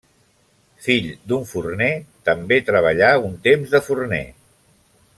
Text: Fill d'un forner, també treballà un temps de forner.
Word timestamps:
Fill 0.85 1.09
d'un 1.33 1.43
forner, 1.51 1.91
també 2.31 2.59
treballà 2.71 3.13
un 3.31 3.39
temps 3.49 3.77
de 3.77 3.83
forner. 3.91 4.27